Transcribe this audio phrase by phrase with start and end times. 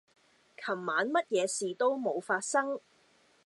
[0.57, 2.79] 琴晚乜嘢事都冇發生